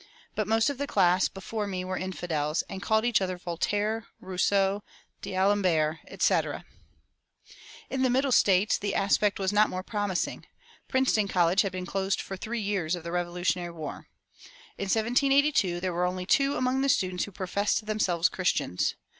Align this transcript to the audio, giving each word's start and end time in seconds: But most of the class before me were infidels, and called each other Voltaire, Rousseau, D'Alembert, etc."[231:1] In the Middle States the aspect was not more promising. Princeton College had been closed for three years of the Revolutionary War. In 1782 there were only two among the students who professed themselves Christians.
But 0.33 0.47
most 0.47 0.71
of 0.71 0.79
the 0.79 0.87
class 0.87 1.27
before 1.29 1.67
me 1.67 1.85
were 1.85 1.95
infidels, 1.95 2.63
and 2.67 2.81
called 2.81 3.05
each 3.05 3.21
other 3.21 3.37
Voltaire, 3.37 4.07
Rousseau, 4.19 4.81
D'Alembert, 5.21 5.99
etc."[231:1] 6.11 6.63
In 7.91 8.01
the 8.01 8.09
Middle 8.09 8.31
States 8.31 8.79
the 8.79 8.95
aspect 8.95 9.37
was 9.37 9.53
not 9.53 9.69
more 9.69 9.83
promising. 9.83 10.47
Princeton 10.87 11.27
College 11.27 11.61
had 11.61 11.71
been 11.71 11.85
closed 11.85 12.19
for 12.19 12.35
three 12.35 12.61
years 12.61 12.95
of 12.95 13.03
the 13.03 13.11
Revolutionary 13.11 13.73
War. 13.73 14.07
In 14.75 14.85
1782 14.85 15.79
there 15.79 15.93
were 15.93 16.05
only 16.07 16.25
two 16.25 16.55
among 16.57 16.81
the 16.81 16.89
students 16.89 17.25
who 17.25 17.31
professed 17.31 17.85
themselves 17.85 18.27
Christians. 18.27 18.95